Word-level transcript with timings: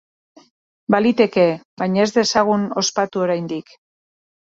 Baliteke, 0.93 1.43
baina 1.81 2.01
ez 2.05 2.07
dezagun 2.15 2.65
ospatu 2.83 3.23
oraindik. 3.27 3.71